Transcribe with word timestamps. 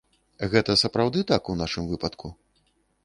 Гэта 0.53 0.75
сапраўды 0.83 1.19
так 1.33 1.51
у 1.53 1.57
нашым 1.63 1.83
выпадку? 1.93 2.27